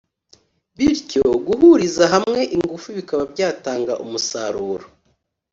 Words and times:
bityo 0.77 1.25
guhuriza 1.47 2.03
hamwe 2.13 2.39
ingufu 2.55 2.87
bikaba 2.97 3.23
byatanga 3.33 3.93
umusaruro 4.03 4.85